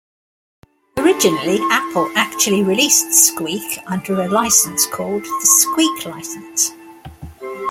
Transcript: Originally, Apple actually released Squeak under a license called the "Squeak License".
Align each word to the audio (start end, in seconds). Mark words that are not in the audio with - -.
Originally, 0.97 1.59
Apple 1.69 2.09
actually 2.15 2.63
released 2.63 3.13
Squeak 3.13 3.77
under 3.85 4.19
a 4.23 4.27
license 4.27 4.87
called 4.87 5.21
the 5.23 5.43
"Squeak 5.43 6.05
License". 6.07 6.71